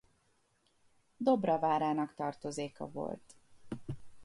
Dobra 1.17 1.59
várának 1.59 2.13
tartozéka 2.15 2.87
volt. 2.91 3.35